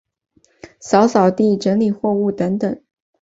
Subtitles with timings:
[0.79, 2.81] 扫扫地、整理货物等等